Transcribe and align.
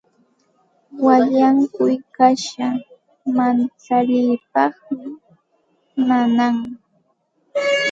Wallankuy 1.05 1.95
kasha 2.15 2.67
mancharipaqmi 3.35 5.05
nanan. 6.07 6.55